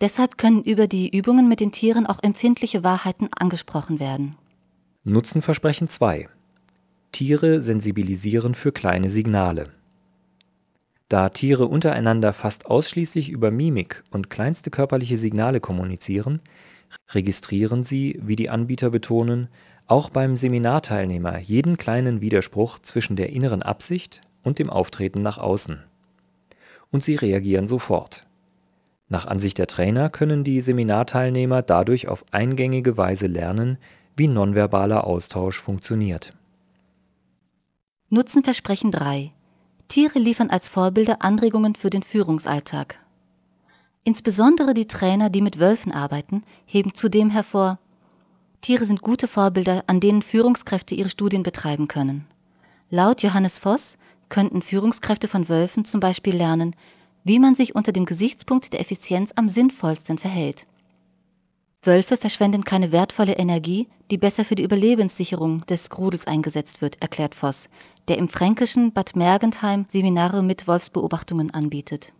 Deshalb 0.00 0.38
können 0.38 0.62
über 0.62 0.86
die 0.86 1.14
Übungen 1.14 1.48
mit 1.48 1.60
den 1.60 1.72
Tieren 1.72 2.06
auch 2.06 2.22
empfindliche 2.22 2.82
Wahrheiten 2.82 3.28
angesprochen 3.36 4.00
werden. 4.00 4.36
Nutzenversprechen 5.04 5.88
2. 5.88 6.28
Tiere 7.12 7.60
sensibilisieren 7.60 8.54
für 8.54 8.72
kleine 8.72 9.10
Signale. 9.10 9.70
Da 11.08 11.28
Tiere 11.28 11.66
untereinander 11.66 12.32
fast 12.32 12.66
ausschließlich 12.66 13.30
über 13.30 13.50
Mimik 13.50 14.04
und 14.10 14.30
kleinste 14.30 14.70
körperliche 14.70 15.18
Signale 15.18 15.60
kommunizieren, 15.60 16.40
registrieren 17.10 17.82
sie, 17.82 18.18
wie 18.22 18.36
die 18.36 18.48
Anbieter 18.48 18.90
betonen, 18.90 19.48
auch 19.86 20.08
beim 20.08 20.36
Seminarteilnehmer 20.36 21.38
jeden 21.38 21.76
kleinen 21.76 22.20
Widerspruch 22.20 22.78
zwischen 22.78 23.16
der 23.16 23.30
inneren 23.30 23.62
Absicht 23.62 24.22
und 24.44 24.58
dem 24.60 24.70
Auftreten 24.70 25.20
nach 25.20 25.38
außen. 25.38 25.82
Und 26.90 27.02
sie 27.02 27.16
reagieren 27.16 27.66
sofort. 27.66 28.24
Nach 29.12 29.26
Ansicht 29.26 29.58
der 29.58 29.66
Trainer 29.66 30.08
können 30.08 30.44
die 30.44 30.60
Seminarteilnehmer 30.60 31.62
dadurch 31.62 32.06
auf 32.06 32.24
eingängige 32.30 32.96
Weise 32.96 33.26
lernen, 33.26 33.76
wie 34.16 34.28
nonverbaler 34.28 35.04
Austausch 35.04 35.60
funktioniert. 35.60 36.32
Nutzenversprechen 38.08 38.92
3. 38.92 39.32
Tiere 39.88 40.20
liefern 40.20 40.48
als 40.48 40.68
Vorbilder 40.68 41.22
Anregungen 41.22 41.74
für 41.74 41.90
den 41.90 42.04
Führungsalltag. 42.04 43.00
Insbesondere 44.04 44.74
die 44.74 44.86
Trainer, 44.86 45.28
die 45.28 45.42
mit 45.42 45.58
Wölfen 45.58 45.90
arbeiten, 45.90 46.44
heben 46.64 46.94
zudem 46.94 47.30
hervor, 47.30 47.80
Tiere 48.60 48.84
sind 48.84 49.02
gute 49.02 49.26
Vorbilder, 49.26 49.82
an 49.88 49.98
denen 49.98 50.22
Führungskräfte 50.22 50.94
ihre 50.94 51.08
Studien 51.08 51.42
betreiben 51.42 51.88
können. 51.88 52.26
Laut 52.90 53.22
Johannes 53.22 53.58
Voss 53.58 53.98
könnten 54.28 54.62
Führungskräfte 54.62 55.26
von 55.26 55.48
Wölfen 55.48 55.84
zum 55.84 55.98
Beispiel 55.98 56.36
lernen, 56.36 56.76
wie 57.24 57.38
man 57.38 57.54
sich 57.54 57.74
unter 57.74 57.92
dem 57.92 58.06
Gesichtspunkt 58.06 58.72
der 58.72 58.80
Effizienz 58.80 59.32
am 59.36 59.48
sinnvollsten 59.48 60.18
verhält. 60.18 60.66
Wölfe 61.82 62.18
verschwenden 62.18 62.64
keine 62.64 62.92
wertvolle 62.92 63.34
Energie, 63.34 63.88
die 64.10 64.18
besser 64.18 64.44
für 64.44 64.54
die 64.54 64.64
Überlebenssicherung 64.64 65.64
des 65.66 65.88
Grudels 65.88 66.26
eingesetzt 66.26 66.82
wird, 66.82 67.00
erklärt 67.00 67.34
Voss, 67.34 67.70
der 68.08 68.18
im 68.18 68.28
fränkischen 68.28 68.92
Bad 68.92 69.16
Mergentheim 69.16 69.86
Seminare 69.88 70.42
mit 70.42 70.68
Wolfsbeobachtungen 70.68 71.52
anbietet. 71.52 72.12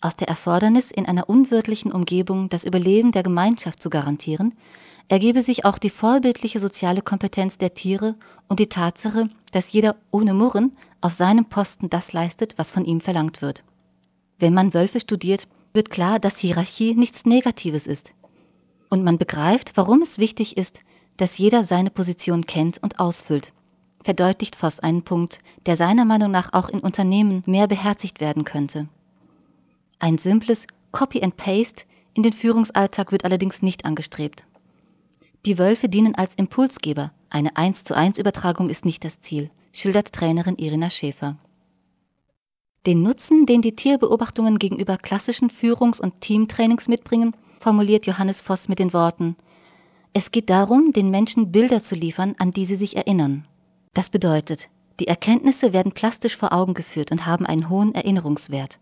Aus 0.00 0.16
der 0.16 0.28
Erfordernis, 0.28 0.90
in 0.90 1.06
einer 1.06 1.28
unwirtlichen 1.28 1.92
Umgebung 1.92 2.48
das 2.48 2.64
Überleben 2.64 3.12
der 3.12 3.22
Gemeinschaft 3.22 3.82
zu 3.82 3.90
garantieren, 3.90 4.54
ergebe 5.12 5.42
sich 5.42 5.66
auch 5.66 5.76
die 5.76 5.90
vorbildliche 5.90 6.58
soziale 6.58 7.02
Kompetenz 7.02 7.58
der 7.58 7.74
Tiere 7.74 8.14
und 8.48 8.60
die 8.60 8.70
Tatsache, 8.70 9.28
dass 9.50 9.70
jeder 9.70 9.96
ohne 10.10 10.32
Murren 10.32 10.72
auf 11.02 11.12
seinem 11.12 11.44
Posten 11.44 11.90
das 11.90 12.14
leistet, 12.14 12.54
was 12.56 12.72
von 12.72 12.86
ihm 12.86 12.98
verlangt 12.98 13.42
wird. 13.42 13.62
Wenn 14.38 14.54
man 14.54 14.72
Wölfe 14.72 15.00
studiert, 15.00 15.48
wird 15.74 15.90
klar, 15.90 16.18
dass 16.18 16.38
Hierarchie 16.38 16.94
nichts 16.94 17.26
Negatives 17.26 17.86
ist. 17.86 18.14
Und 18.88 19.04
man 19.04 19.18
begreift, 19.18 19.72
warum 19.74 20.00
es 20.00 20.16
wichtig 20.16 20.56
ist, 20.56 20.80
dass 21.18 21.36
jeder 21.36 21.62
seine 21.62 21.90
Position 21.90 22.46
kennt 22.46 22.82
und 22.82 22.98
ausfüllt. 22.98 23.52
Verdeutlicht 24.02 24.56
Voss 24.56 24.80
einen 24.80 25.02
Punkt, 25.02 25.40
der 25.66 25.76
seiner 25.76 26.06
Meinung 26.06 26.30
nach 26.30 26.54
auch 26.54 26.70
in 26.70 26.80
Unternehmen 26.80 27.42
mehr 27.44 27.66
beherzigt 27.66 28.22
werden 28.22 28.44
könnte. 28.44 28.88
Ein 29.98 30.16
simples 30.16 30.66
Copy 30.90 31.22
and 31.22 31.36
Paste 31.36 31.84
in 32.14 32.22
den 32.22 32.32
Führungsalltag 32.32 33.12
wird 33.12 33.26
allerdings 33.26 33.60
nicht 33.60 33.84
angestrebt. 33.84 34.46
Die 35.44 35.58
Wölfe 35.58 35.88
dienen 35.88 36.14
als 36.14 36.36
Impulsgeber. 36.36 37.10
Eine 37.28 37.56
1 37.56 37.82
zu 37.82 37.96
1 37.96 38.18
Übertragung 38.18 38.68
ist 38.68 38.84
nicht 38.84 39.04
das 39.04 39.18
Ziel, 39.18 39.50
schildert 39.72 40.12
Trainerin 40.12 40.56
Irina 40.56 40.88
Schäfer. 40.88 41.36
Den 42.86 43.02
Nutzen, 43.02 43.44
den 43.44 43.60
die 43.60 43.74
Tierbeobachtungen 43.74 44.60
gegenüber 44.60 44.98
klassischen 44.98 45.50
Führungs- 45.50 46.00
und 46.00 46.20
Teamtrainings 46.20 46.86
mitbringen, 46.86 47.34
formuliert 47.58 48.06
Johannes 48.06 48.40
Voss 48.40 48.68
mit 48.68 48.78
den 48.78 48.92
Worten 48.92 49.34
Es 50.12 50.30
geht 50.30 50.48
darum, 50.48 50.92
den 50.92 51.10
Menschen 51.10 51.50
Bilder 51.50 51.82
zu 51.82 51.96
liefern, 51.96 52.36
an 52.38 52.52
die 52.52 52.64
sie 52.64 52.76
sich 52.76 52.96
erinnern. 52.96 53.44
Das 53.94 54.10
bedeutet, 54.10 54.68
die 55.00 55.08
Erkenntnisse 55.08 55.72
werden 55.72 55.90
plastisch 55.90 56.36
vor 56.36 56.52
Augen 56.52 56.74
geführt 56.74 57.10
und 57.10 57.26
haben 57.26 57.46
einen 57.46 57.68
hohen 57.68 57.96
Erinnerungswert. 57.96 58.78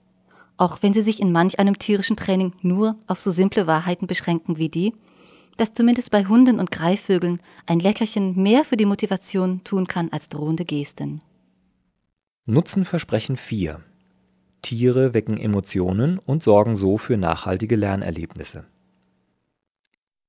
Auch 0.59 0.83
wenn 0.83 0.93
sie 0.93 1.03
sich 1.03 1.21
in 1.21 1.33
manch 1.33 1.59
einem 1.59 1.79
tierischen 1.79 2.17
Training 2.17 2.53
nur 2.61 2.97
auf 3.07 3.19
so 3.19 3.31
simple 3.31 3.67
Wahrheiten 3.67 4.07
beschränken 4.07 4.59
wie 4.59 4.69
die, 4.69 4.93
dass 5.61 5.75
zumindest 5.75 6.11
bei 6.11 6.25
Hunden 6.25 6.59
und 6.59 6.71
Greifvögeln 6.71 7.39
ein 7.67 7.81
Leckerchen 7.81 8.35
mehr 8.43 8.65
für 8.65 8.79
die 8.79 8.87
Motivation 8.87 9.63
tun 9.63 9.87
kann 9.87 10.09
als 10.11 10.31
drohende 10.31 10.65
Gesten. 10.65 11.21
Nutzenversprechen 12.47 13.37
4. 13.37 13.81
Tiere 14.63 15.13
wecken 15.13 15.37
Emotionen 15.37 16.19
und 16.19 16.43
sorgen 16.43 16.77
so 16.77 16.97
für 16.97 17.19
nachhaltige 17.19 17.77
Lernerlebnisse. 17.77 18.65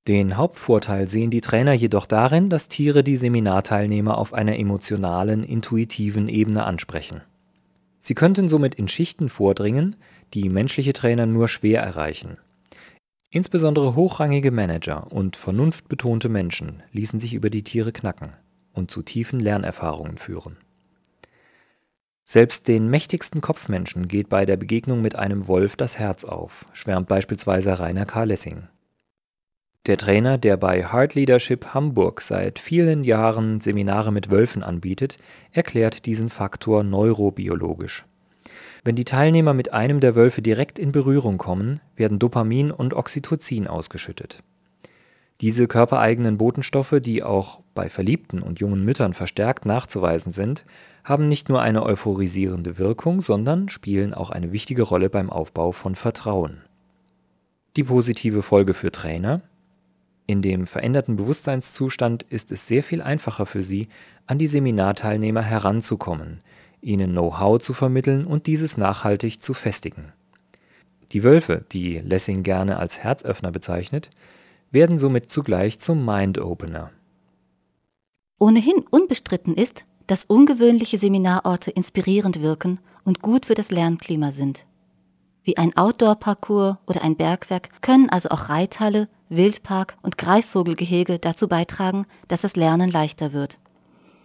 Den 0.06 0.36
Hauptvorteil 0.36 1.08
sehen 1.08 1.30
die 1.30 1.40
Trainer 1.40 1.72
jedoch 1.72 2.04
darin, 2.04 2.50
dass 2.50 2.68
Tiere 2.68 3.02
die 3.02 3.16
Seminarteilnehmer 3.16 4.18
auf 4.18 4.34
einer 4.34 4.58
emotionalen, 4.58 5.44
intuitiven 5.44 6.28
Ebene 6.28 6.64
ansprechen. 6.64 7.22
Sie 8.00 8.14
könnten 8.14 8.48
somit 8.48 8.74
in 8.74 8.88
Schichten 8.88 9.30
vordringen, 9.30 9.96
die 10.34 10.50
menschliche 10.50 10.92
Trainer 10.92 11.24
nur 11.24 11.48
schwer 11.48 11.80
erreichen. 11.80 12.36
Insbesondere 13.34 13.96
hochrangige 13.96 14.50
Manager 14.50 15.10
und 15.10 15.36
vernunftbetonte 15.36 16.28
Menschen 16.28 16.82
ließen 16.92 17.18
sich 17.18 17.32
über 17.32 17.48
die 17.48 17.64
Tiere 17.64 17.90
knacken 17.90 18.34
und 18.74 18.90
zu 18.90 19.00
tiefen 19.02 19.40
Lernerfahrungen 19.40 20.18
führen. 20.18 20.58
Selbst 22.24 22.68
den 22.68 22.90
mächtigsten 22.90 23.40
Kopfmenschen 23.40 24.06
geht 24.06 24.28
bei 24.28 24.44
der 24.44 24.58
Begegnung 24.58 25.00
mit 25.00 25.16
einem 25.16 25.48
Wolf 25.48 25.76
das 25.76 25.98
Herz 25.98 26.24
auf, 26.24 26.66
schwärmt 26.74 27.08
beispielsweise 27.08 27.78
Rainer 27.78 28.04
K. 28.04 28.24
Lessing. 28.24 28.68
Der 29.86 29.96
Trainer, 29.96 30.36
der 30.36 30.58
bei 30.58 30.92
Heart 30.92 31.14
Leadership 31.14 31.68
Hamburg 31.72 32.20
seit 32.20 32.58
vielen 32.58 33.02
Jahren 33.02 33.60
Seminare 33.60 34.12
mit 34.12 34.30
Wölfen 34.30 34.62
anbietet, 34.62 35.16
erklärt 35.52 36.04
diesen 36.04 36.28
Faktor 36.28 36.84
neurobiologisch. 36.84 38.04
Wenn 38.84 38.96
die 38.96 39.04
Teilnehmer 39.04 39.54
mit 39.54 39.72
einem 39.72 40.00
der 40.00 40.16
Wölfe 40.16 40.42
direkt 40.42 40.78
in 40.78 40.90
Berührung 40.90 41.38
kommen, 41.38 41.80
werden 41.94 42.18
Dopamin 42.18 42.72
und 42.72 42.94
Oxytocin 42.94 43.68
ausgeschüttet. 43.68 44.42
Diese 45.40 45.68
körpereigenen 45.68 46.36
Botenstoffe, 46.36 46.96
die 47.00 47.22
auch 47.22 47.62
bei 47.74 47.88
verliebten 47.88 48.42
und 48.42 48.60
jungen 48.60 48.84
Müttern 48.84 49.14
verstärkt 49.14 49.66
nachzuweisen 49.66 50.32
sind, 50.32 50.64
haben 51.04 51.28
nicht 51.28 51.48
nur 51.48 51.62
eine 51.62 51.84
euphorisierende 51.84 52.78
Wirkung, 52.78 53.20
sondern 53.20 53.68
spielen 53.68 54.14
auch 54.14 54.30
eine 54.30 54.52
wichtige 54.52 54.82
Rolle 54.82 55.10
beim 55.10 55.30
Aufbau 55.30 55.72
von 55.72 55.94
Vertrauen. 55.94 56.62
Die 57.76 57.84
positive 57.84 58.42
Folge 58.42 58.74
für 58.74 58.90
Trainer 58.90 59.42
In 60.26 60.42
dem 60.42 60.66
veränderten 60.66 61.16
Bewusstseinszustand 61.16 62.24
ist 62.24 62.52
es 62.52 62.68
sehr 62.68 62.82
viel 62.82 63.02
einfacher 63.02 63.46
für 63.46 63.62
sie, 63.62 63.88
an 64.26 64.38
die 64.38 64.46
Seminarteilnehmer 64.46 65.42
heranzukommen, 65.42 66.38
ihnen 66.82 67.12
Know-how 67.12 67.60
zu 67.60 67.72
vermitteln 67.72 68.26
und 68.26 68.46
dieses 68.46 68.76
nachhaltig 68.76 69.40
zu 69.40 69.54
festigen. 69.54 70.12
Die 71.12 71.22
Wölfe, 71.22 71.64
die 71.72 71.98
Lessing 71.98 72.42
gerne 72.42 72.78
als 72.78 72.98
Herzöffner 72.98 73.52
bezeichnet, 73.52 74.10
werden 74.70 74.98
somit 74.98 75.30
zugleich 75.30 75.78
zum 75.78 76.04
Mind-Opener. 76.04 76.90
Ohnehin 78.38 78.84
unbestritten 78.90 79.54
ist, 79.54 79.84
dass 80.06 80.24
ungewöhnliche 80.24 80.98
Seminarorte 80.98 81.70
inspirierend 81.70 82.42
wirken 82.42 82.80
und 83.04 83.22
gut 83.22 83.46
für 83.46 83.54
das 83.54 83.70
Lernklima 83.70 84.32
sind. 84.32 84.66
Wie 85.44 85.56
ein 85.56 85.76
Outdoor-Parcours 85.76 86.76
oder 86.86 87.02
ein 87.02 87.16
Bergwerk 87.16 87.68
können 87.82 88.08
also 88.08 88.30
auch 88.30 88.48
Reithalle, 88.48 89.08
Wildpark 89.28 89.96
und 90.02 90.18
Greifvogelgehege 90.18 91.18
dazu 91.18 91.48
beitragen, 91.48 92.06
dass 92.28 92.42
das 92.42 92.56
Lernen 92.56 92.90
leichter 92.90 93.32
wird. 93.32 93.58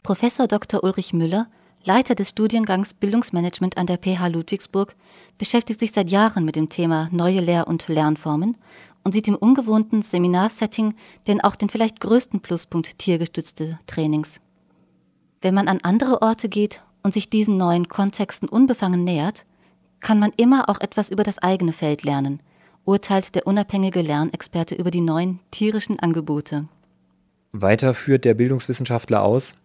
Professor 0.03 0.47
Dr. 0.47 0.83
Ulrich 0.83 1.13
Müller 1.13 1.47
Leiter 1.87 2.15
des 2.15 2.27
Studiengangs 2.27 2.93
Bildungsmanagement 2.93 3.77
an 3.77 3.87
der 3.87 3.95
PH 3.95 4.27
Ludwigsburg, 4.27 4.93
beschäftigt 5.37 5.79
sich 5.79 5.93
seit 5.93 6.09
Jahren 6.09 6.43
mit 6.43 6.57
dem 6.57 6.67
Thema 6.67 7.07
neue 7.13 7.39
Lehr- 7.39 7.69
und 7.69 7.87
Lernformen 7.87 8.57
und 9.05 9.13
sieht 9.13 9.29
im 9.29 9.37
ungewohnten 9.37 10.01
Seminarsetting 10.01 10.95
denn 11.27 11.39
auch 11.39 11.55
den 11.55 11.69
vielleicht 11.69 12.01
größten 12.01 12.41
Pluspunkt 12.41 12.99
tiergestützte 12.99 13.79
Trainings. 13.87 14.41
Wenn 15.39 15.53
man 15.53 15.69
an 15.69 15.79
andere 15.81 16.21
Orte 16.21 16.49
geht 16.49 16.81
und 17.03 17.13
sich 17.13 17.29
diesen 17.29 17.55
neuen 17.55 17.87
Kontexten 17.87 18.49
unbefangen 18.49 19.05
nähert, 19.05 19.45
kann 20.01 20.19
man 20.19 20.33
immer 20.35 20.69
auch 20.69 20.81
etwas 20.81 21.09
über 21.09 21.23
das 21.23 21.39
eigene 21.39 21.71
Feld 21.71 22.03
lernen, 22.03 22.41
urteilt 22.83 23.33
der 23.33 23.47
unabhängige 23.47 24.01
Lernexperte 24.01 24.75
über 24.75 24.91
die 24.91 24.99
neuen 24.99 25.39
tierischen 25.51 25.99
Angebote. 25.99 26.67
Weiter 27.53 27.93
führt 27.93 28.25
der 28.25 28.33
Bildungswissenschaftler 28.33 29.23
aus, 29.23 29.55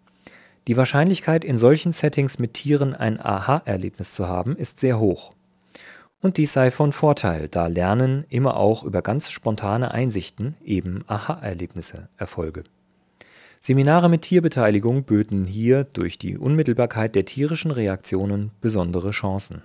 die 0.69 0.77
Wahrscheinlichkeit, 0.77 1.45
in 1.45 1.59
solchen 1.59 1.93
Settings 1.93 2.39
mit 2.39 2.55
Tieren 2.55 2.95
ein 2.95 3.21
Aha-Erlebnis 3.21 4.15
zu 4.15 4.29
haben, 4.29 4.57
ist 4.57 4.79
sehr 4.79 4.99
hoch. 4.99 5.33
Und 6.21 6.37
dies 6.37 6.53
sei 6.53 6.71
von 6.71 6.93
Vorteil, 6.93 7.49
da 7.49 7.67
Lernen 7.67 8.25
immer 8.29 8.57
auch 8.57 8.85
über 8.85 9.03
ganz 9.03 9.31
spontane 9.31 9.91
Einsichten, 9.91 10.55
eben 10.65 11.05
Aha-Erlebnisse, 11.09 12.09
erfolge. 12.17 12.63
Seminare 13.61 14.09
mit 14.09 14.23
Tierbeteiligung 14.23 15.05
böten 15.05 15.45
hier 15.45 15.85
durch 15.85 16.19
die 16.19 16.39
Unmittelbarkeit 16.39 17.15
der 17.17 17.25
tierischen 17.25 17.71
Reaktionen 17.71 18.53
besondere 18.61 19.11
Chancen. 19.11 19.63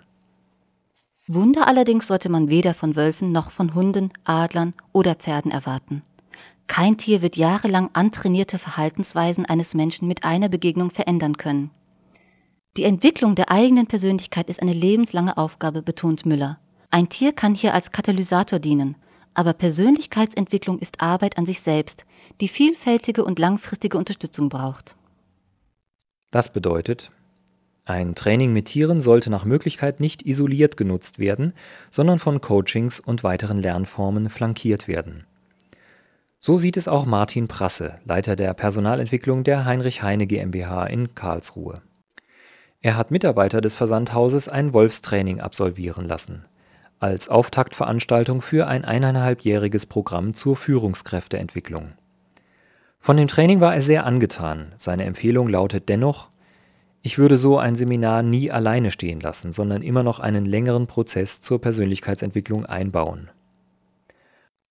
Wunder 1.28 1.68
allerdings 1.68 2.08
sollte 2.08 2.30
man 2.30 2.50
weder 2.50 2.74
von 2.74 2.96
Wölfen 2.96 3.32
noch 3.32 3.52
von 3.52 3.76
Hunden, 3.76 4.12
Adlern 4.24 4.74
oder 4.94 5.14
Pferden 5.14 5.52
erwarten. 5.52 6.02
Kein 6.68 6.98
Tier 6.98 7.22
wird 7.22 7.38
jahrelang 7.38 7.90
antrainierte 7.94 8.60
Verhaltensweisen 8.60 9.46
eines 9.46 9.74
Menschen 9.74 10.08
mit 10.08 10.24
einer 10.24 10.50
Begegnung 10.50 10.92
verändern 10.92 11.38
können. 11.38 11.72
Die 12.78 12.84
Entwicklung 12.84 13.34
der 13.34 13.50
eigenen 13.50 13.88
Persönlichkeit 13.88 14.50
ist 14.50 14.62
eine 14.62 14.74
lebenslange 14.74 15.38
Aufgabe, 15.38 15.82
betont 15.82 16.26
Müller. 16.26 16.60
Ein 16.92 17.10
Tier 17.10 17.34
kann 17.34 17.56
hier 17.56 17.74
als 17.74 17.92
Katalysator 17.92 18.60
dienen, 18.60 18.96
aber 19.34 19.54
Persönlichkeitsentwicklung 19.54 20.80
ist 20.80 21.02
Arbeit 21.02 21.38
an 21.38 21.46
sich 21.46 21.62
selbst, 21.62 22.06
die 22.42 22.48
vielfältige 22.48 23.24
und 23.26 23.40
langfristige 23.40 23.98
Unterstützung 23.98 24.50
braucht. 24.50 24.96
Das 26.32 26.52
bedeutet, 26.52 27.12
ein 27.86 28.16
Training 28.16 28.52
mit 28.52 28.66
Tieren 28.66 29.00
sollte 29.00 29.30
nach 29.30 29.46
Möglichkeit 29.46 30.00
nicht 30.00 30.26
isoliert 30.26 30.76
genutzt 30.76 31.20
werden, 31.20 31.54
sondern 31.90 32.20
von 32.20 32.42
Coachings 32.42 33.00
und 33.00 33.24
weiteren 33.24 33.58
Lernformen 33.58 34.30
flankiert 34.30 34.88
werden. 34.88 35.26
So 36.40 36.58
sieht 36.58 36.78
es 36.78 36.88
auch 36.88 37.06
Martin 37.06 37.48
Prasse, 37.48 38.00
Leiter 38.06 38.36
der 38.36 38.54
Personalentwicklung 38.54 39.44
der 39.44 39.66
Heinrich 39.66 40.04
Heine 40.04 40.28
GmbH 40.28 40.86
in 40.86 41.16
Karlsruhe. 41.16 41.82
Er 42.80 42.96
hat 42.96 43.10
Mitarbeiter 43.10 43.60
des 43.60 43.74
Versandhauses 43.74 44.48
ein 44.48 44.72
Wolfstraining 44.72 45.42
absolvieren 45.42 46.08
lassen, 46.08 46.46
als 47.00 47.28
Auftaktveranstaltung 47.28 48.42
für 48.42 48.68
ein 48.68 48.86
eineinhalbjähriges 48.86 49.88
Programm 49.88 50.36
zur 50.36 50.56
Führungskräfteentwicklung. 50.56 51.94
Von 53.00 53.18
dem 53.18 53.28
Training 53.28 53.60
war 53.60 53.74
er 53.74 53.82
sehr 53.82 54.06
angetan. 54.06 54.74
Seine 54.78 55.06
Empfehlung 55.06 55.48
lautet 55.48 55.90
dennoch, 55.90 56.30
ich 57.02 57.18
würde 57.18 57.38
so 57.38 57.58
ein 57.58 57.76
Seminar 57.76 58.22
nie 58.22 58.52
alleine 58.52 58.92
stehen 58.92 59.22
lassen, 59.22 59.52
sondern 59.52 59.82
immer 59.82 60.04
noch 60.04 60.20
einen 60.20 60.46
längeren 60.46 60.88
Prozess 60.88 61.42
zur 61.42 61.62
Persönlichkeitsentwicklung 61.62 62.66
einbauen. 62.66 63.32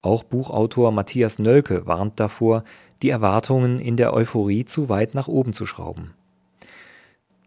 Auch 0.07 0.23
Buchautor 0.23 0.93
Matthias 0.93 1.41
Nölke 1.41 1.85
warnt 1.85 2.21
davor, 2.21 2.63
die 3.03 3.11
Erwartungen 3.11 3.81
in 3.81 3.97
der 3.97 4.15
Euphorie 4.15 4.65
zu 4.65 4.89
weit 4.89 5.17
nach 5.17 5.27
oben 5.27 5.53
zu 5.53 5.67
schrauben. 5.67 6.15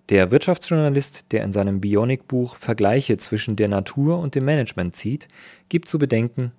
Der 0.10 0.30
Wirtschaftsjournalist, 0.30 1.32
der 1.32 1.46
in 1.46 1.54
seinem 1.54 1.80
Bionic-Buch 1.80 2.58
Vergleiche 2.58 3.16
zwischen 3.16 3.56
der 3.56 3.70
Natur 3.70 4.20
und 4.20 4.36
dem 4.36 4.44
Management 4.44 4.94
zieht, 4.94 5.30
gibt 5.70 5.88
zu 5.88 6.00
bedenken, 6.00 6.52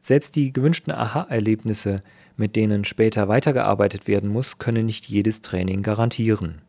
selbst 0.00 0.34
die 0.34 0.52
gewünschten 0.52 0.92
Aha-Erlebnisse, 0.92 2.02
mit 2.36 2.56
denen 2.56 2.84
später 2.84 3.28
weitergearbeitet 3.28 4.08
werden 4.08 4.30
muss, 4.30 4.58
können 4.58 4.86
nicht 4.86 5.06
jedes 5.06 5.40
Training 5.40 5.84
garantieren. 5.84 6.62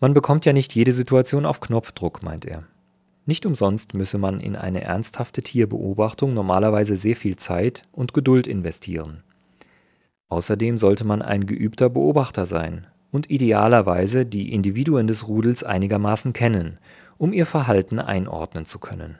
Man 0.00 0.14
bekommt 0.14 0.46
ja 0.46 0.52
nicht 0.52 0.74
jede 0.74 0.92
Situation 0.92 1.46
auf 1.46 1.60
Knopfdruck, 1.60 2.24
meint 2.24 2.44
er. 2.44 2.64
Nicht 3.26 3.46
umsonst 3.46 3.94
müsse 3.94 4.18
man 4.18 4.40
in 4.40 4.56
eine 4.56 4.82
ernsthafte 4.82 5.42
Tierbeobachtung 5.42 6.34
normalerweise 6.34 6.96
sehr 6.96 7.16
viel 7.16 7.36
Zeit 7.36 7.84
und 7.92 8.14
Geduld 8.14 8.46
investieren. 8.46 9.22
Außerdem 10.28 10.78
sollte 10.78 11.04
man 11.04 11.22
ein 11.22 11.46
geübter 11.46 11.90
Beobachter 11.90 12.46
sein 12.46 12.86
und 13.10 13.30
idealerweise 13.30 14.24
die 14.24 14.52
Individuen 14.52 15.06
des 15.06 15.28
Rudels 15.28 15.64
einigermaßen 15.64 16.32
kennen, 16.32 16.78
um 17.18 17.32
ihr 17.32 17.46
Verhalten 17.46 17.98
einordnen 17.98 18.64
zu 18.64 18.78
können. 18.78 19.18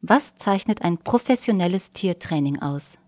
Was 0.00 0.34
zeichnet 0.34 0.82
ein 0.82 0.98
professionelles 0.98 1.90
Tiertraining 1.90 2.60
aus? 2.60 2.98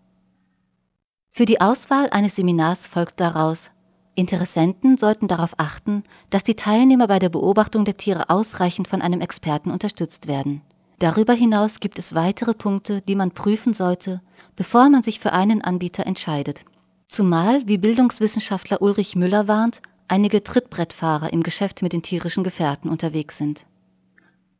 Für 1.30 1.44
die 1.44 1.60
Auswahl 1.60 2.08
eines 2.10 2.36
Seminars 2.36 2.86
folgt 2.86 3.20
daraus, 3.20 3.70
Interessenten 4.16 4.96
sollten 4.96 5.28
darauf 5.28 5.52
achten, 5.58 6.02
dass 6.30 6.42
die 6.42 6.56
Teilnehmer 6.56 7.06
bei 7.06 7.18
der 7.18 7.28
Beobachtung 7.28 7.84
der 7.84 7.98
Tiere 7.98 8.30
ausreichend 8.30 8.88
von 8.88 9.02
einem 9.02 9.20
Experten 9.20 9.70
unterstützt 9.70 10.26
werden. 10.26 10.62
Darüber 10.98 11.34
hinaus 11.34 11.80
gibt 11.80 11.98
es 11.98 12.14
weitere 12.14 12.54
Punkte, 12.54 13.02
die 13.02 13.14
man 13.14 13.32
prüfen 13.32 13.74
sollte, 13.74 14.22
bevor 14.56 14.88
man 14.88 15.02
sich 15.02 15.20
für 15.20 15.34
einen 15.34 15.60
Anbieter 15.60 16.06
entscheidet. 16.06 16.64
Zumal, 17.08 17.68
wie 17.68 17.76
Bildungswissenschaftler 17.76 18.80
Ulrich 18.80 19.16
Müller 19.16 19.48
warnt, 19.48 19.82
einige 20.08 20.42
Trittbrettfahrer 20.42 21.32
im 21.34 21.42
Geschäft 21.42 21.82
mit 21.82 21.92
den 21.92 22.02
tierischen 22.02 22.42
Gefährten 22.42 22.90
unterwegs 22.90 23.36
sind. 23.36 23.66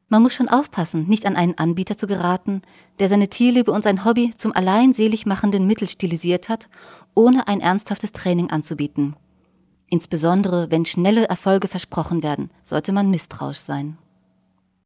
Man 0.08 0.22
muss 0.22 0.34
schon 0.34 0.48
aufpassen, 0.48 1.08
nicht 1.08 1.24
an 1.24 1.34
einen 1.34 1.56
Anbieter 1.56 1.96
zu 1.96 2.06
geraten, 2.06 2.60
der 2.98 3.08
seine 3.08 3.28
Tierliebe 3.28 3.72
und 3.72 3.82
sein 3.82 4.04
Hobby 4.04 4.30
zum 4.36 4.52
allein 4.52 4.92
selig 4.92 5.24
machenden 5.24 5.66
Mittel 5.66 5.88
stilisiert 5.88 6.50
hat, 6.50 6.68
ohne 7.14 7.48
ein 7.48 7.60
ernsthaftes 7.60 8.12
Training 8.12 8.50
anzubieten. 8.50 9.16
Insbesondere 9.88 10.70
wenn 10.70 10.84
schnelle 10.84 11.28
Erfolge 11.28 11.68
versprochen 11.68 12.22
werden, 12.22 12.50
sollte 12.62 12.92
man 12.92 13.10
misstrauisch 13.10 13.58
sein. 13.58 13.98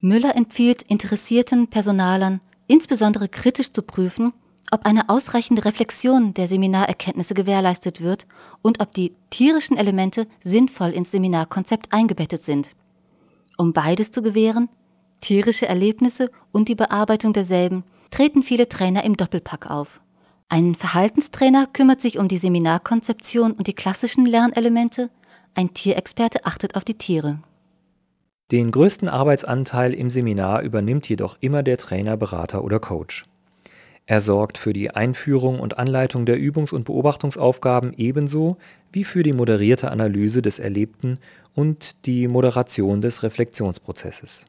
Müller 0.01 0.37
empfiehlt 0.37 0.83
interessierten 0.83 1.69
Personalern, 1.69 2.41
insbesondere 2.67 3.29
kritisch 3.29 3.73
zu 3.73 3.83
prüfen, 3.83 4.33
ob 4.71 4.87
eine 4.87 5.09
ausreichende 5.09 5.65
Reflexion 5.65 6.33
der 6.35 6.47
Seminarerkenntnisse 6.47 7.35
gewährleistet 7.35 8.01
wird 8.01 8.27
und 8.63 8.81
ob 8.81 8.93
die 8.93 9.13
tierischen 9.31 9.77
Elemente 9.77 10.27
sinnvoll 10.43 10.91
ins 10.91 11.11
Seminarkonzept 11.11 11.93
eingebettet 11.93 12.43
sind. 12.43 12.71
Um 13.59 13.73
beides 13.73 14.11
zu 14.11 14.23
gewähren, 14.23 14.69
tierische 15.21 15.67
Erlebnisse 15.67 16.31
und 16.53 16.69
die 16.69 16.75
Bearbeitung 16.75 17.33
derselben, 17.33 17.85
treten 18.11 18.43
viele 18.43 18.69
Trainer 18.69 19.05
im 19.05 19.17
Doppelpack 19.17 19.71
auf. 19.71 20.01
Ein 20.53 20.75
Verhaltenstrainer 20.75 21.69
kümmert 21.73 22.01
sich 22.01 22.19
um 22.19 22.27
die 22.27 22.37
Seminarkonzeption 22.37 23.53
und 23.53 23.69
die 23.69 23.73
klassischen 23.73 24.27
Lernelemente, 24.27 25.09
ein 25.55 25.75
Tierexperte 25.75 26.45
achtet 26.45 26.75
auf 26.75 26.85
die 26.85 26.99
Tiere. 26.99 27.39
Den 28.51 28.73
größten 28.73 29.09
Arbeitsanteil 29.09 29.95
im 29.95 30.11
Seminar 30.11 30.63
übernimmt 30.63 31.09
jedoch 31.09 31.37
immer 31.41 31.63
der 31.63 31.79
Trainer, 31.79 32.17
Berater 32.17 32.65
oder 32.65 32.81
Coach. 32.81 33.27
Er 34.07 34.21
sorgt 34.21 34.59
für 34.59 34.73
die 34.73 34.91
Einführung 34.91 35.61
und 35.61 35.79
Anleitung 35.79 36.27
der 36.27 36.37
Übungs- 36.37 36.75
und 36.75 36.83
Beobachtungsaufgaben 36.83 37.95
ebenso 37.97 38.57
wie 38.91 39.05
für 39.05 39.23
die 39.23 39.33
moderierte 39.33 39.93
Analyse 39.93 40.43
des 40.43 40.59
Erlebten 40.59 41.21
und 41.55 42.07
die 42.07 42.27
Moderation 42.27 43.01
des 43.01 43.23
Reflexionsprozesses. 43.23 44.47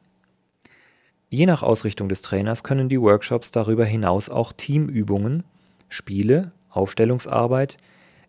Je 1.28 1.46
nach 1.46 1.62
Ausrichtung 1.62 2.08
des 2.08 2.22
Trainers 2.22 2.64
können 2.64 2.88
die 2.88 3.00
Workshops 3.00 3.52
darüber 3.52 3.84
hinaus 3.84 4.28
auch 4.28 4.52
Teamübungen, 4.52 5.44
Spiele, 5.92 6.52
Aufstellungsarbeit, 6.70 7.76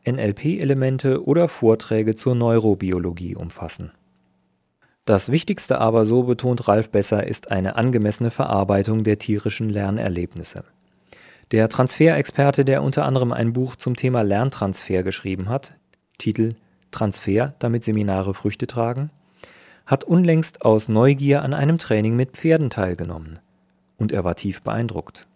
NLP-Elemente 0.06 1.26
oder 1.26 1.48
Vorträge 1.48 2.14
zur 2.14 2.36
Neurobiologie 2.36 3.38
umfassen. 3.38 3.94
Das 5.06 5.32
Wichtigste 5.32 5.80
aber, 5.80 6.04
so 6.04 6.24
betont 6.24 6.68
Ralf 6.68 6.90
Besser, 6.90 7.26
ist 7.26 7.52
eine 7.52 7.78
angemessene 7.78 8.32
Verarbeitung 8.32 9.06
der 9.06 9.18
tierischen 9.18 9.70
Lernerlebnisse. 9.70 10.66
Der 11.52 11.70
Transferexperte, 11.70 12.66
der 12.66 12.84
unter 12.84 13.06
anderem 13.06 13.32
ein 13.32 13.54
Buch 13.54 13.78
zum 13.78 13.96
Thema 13.96 14.24
Lerntransfer 14.24 15.04
geschrieben 15.04 15.48
hat, 15.48 15.74
Titel 16.18 16.56
Transfer, 16.92 17.56
damit 17.60 17.86
Seminare 17.86 18.34
Früchte 18.34 18.68
tragen, 18.68 19.10
hat 19.86 20.04
unlängst 20.04 20.64
aus 20.64 20.90
Neugier 20.90 21.44
an 21.44 21.54
einem 21.54 21.78
Training 21.78 22.18
mit 22.18 22.32
Pferden 22.32 22.70
teilgenommen. 22.70 23.40
Und 23.98 24.12
er 24.12 24.26
war 24.26 24.36
tief 24.36 24.62
beeindruckt. 24.62 25.28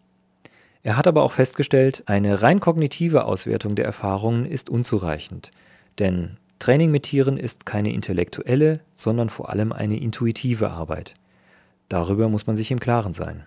Er 0.84 0.98
hat 0.98 1.08
aber 1.08 1.24
auch 1.24 1.32
festgestellt, 1.32 2.04
eine 2.06 2.42
rein 2.42 2.60
kognitive 2.60 3.26
Auswertung 3.26 3.76
der 3.76 3.86
Erfahrungen 3.86 4.46
ist 4.46 4.70
unzureichend, 4.70 5.52
denn 6.00 6.38
Training 6.60 6.92
mit 6.92 7.04
Tieren 7.04 7.38
ist 7.38 7.66
keine 7.66 7.94
intellektuelle, 7.94 8.80
sondern 8.96 9.30
vor 9.30 9.50
allem 9.50 9.72
eine 9.72 10.00
intuitive 10.00 10.72
Arbeit. 10.72 11.14
Darüber 11.90 12.30
muss 12.30 12.48
man 12.48 12.56
sich 12.56 12.72
im 12.72 12.80
Klaren 12.80 13.14
sein. 13.14 13.46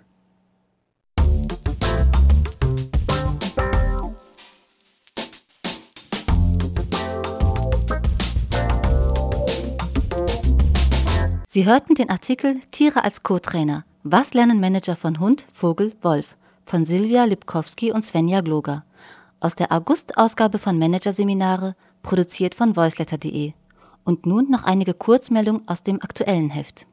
Sie 11.53 11.66
hörten 11.66 11.95
den 11.95 12.11
Artikel 12.11 12.61
Tiere 12.71 13.03
als 13.03 13.25
Co-Trainer. 13.25 13.85
Was 14.05 14.35
lernen 14.35 14.61
Manager 14.61 14.95
von 14.95 15.19
Hund, 15.19 15.47
Vogel, 15.53 15.93
Wolf? 16.01 16.37
Von 16.70 16.85
Silvia 16.85 17.24
Lipkowski 17.24 17.90
und 17.90 18.04
Svenja 18.04 18.42
Gloger. 18.42 18.85
Aus 19.40 19.56
der 19.56 19.72
August-Ausgabe 19.72 20.59
von 20.59 20.78
Managerseminare, 20.78 21.74
produziert 22.00 22.54
von 22.54 22.76
voiceletter.de. 22.76 23.54
Und 24.04 24.24
nun 24.24 24.48
noch 24.52 24.62
einige 24.62 24.94
Kurzmeldungen 24.94 25.66
aus 25.66 25.83
dem 25.83 26.00
aktuellen 26.00 26.48
Heft. 26.48 26.87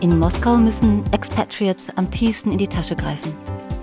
In 0.00 0.18
Moskau 0.18 0.56
müssen 0.56 1.04
Expatriates 1.12 1.90
am 1.96 2.10
tiefsten 2.10 2.50
in 2.50 2.58
die 2.58 2.66
Tasche 2.66 2.96
greifen. 2.96 3.36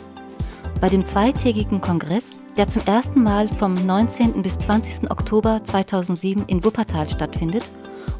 Bei 0.81 0.89
dem 0.89 1.05
zweitägigen 1.05 1.81
Kongress, 1.81 2.37
der 2.57 2.69
zum 2.69 2.83
ersten 2.87 3.25
Mal 3.25 3.49
vom 3.49 3.75
19. 3.75 4.43
bis 4.43 4.57
20. 4.61 5.11
Oktober 5.11 5.65
2007 5.65 6.45
in 6.47 6.63
Wuppertal 6.63 7.11
stattfindet 7.11 7.69